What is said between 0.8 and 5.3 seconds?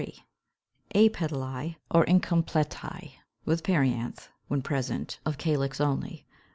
_APETALÆ or INCOMPLETÆ, with perianth, when present,